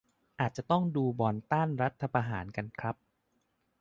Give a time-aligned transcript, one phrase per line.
[0.39, 2.95] อาจจะต้องดูบอลต้านรัฐประหารกันครับ